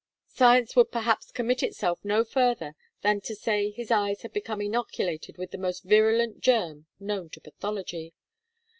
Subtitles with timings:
[0.29, 5.37] Science would perhaps commit itself no further than to say his eyes had become inoculated
[5.37, 8.11] with the most virulent germ known to pathology.